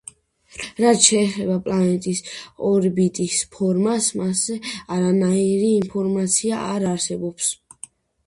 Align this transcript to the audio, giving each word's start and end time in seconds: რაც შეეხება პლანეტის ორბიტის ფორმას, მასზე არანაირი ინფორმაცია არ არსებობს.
რაც 0.83 1.07
შეეხება 1.07 1.57
პლანეტის 1.65 2.21
ორბიტის 2.69 3.35
ფორმას, 3.57 4.07
მასზე 4.21 4.57
არანაირი 4.97 5.67
ინფორმაცია 5.81 6.65
არ 6.73 6.89
არსებობს. 6.95 7.51